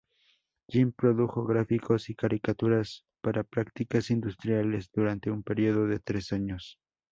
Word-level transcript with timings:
Jim 0.67 0.91
produjo 0.93 1.43
gráficos 1.45 2.09
y 2.09 2.15
caricaturas 2.15 3.05
para 3.21 3.43
prácticas 3.43 4.09
industriales 4.09 4.89
durante 4.91 5.29
un 5.29 5.43
periodo 5.43 5.85
de 5.85 5.99
tres 5.99 6.33
años. 6.33 6.79